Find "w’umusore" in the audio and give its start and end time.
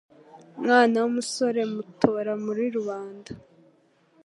1.03-1.61